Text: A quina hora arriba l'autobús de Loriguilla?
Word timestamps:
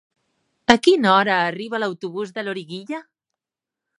A 0.73 0.75
quina 0.87 1.11
hora 1.17 1.35
arriba 1.49 1.81
l'autobús 1.83 2.33
de 2.39 2.47
Loriguilla? 2.47 3.05